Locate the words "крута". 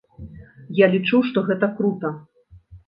1.79-2.17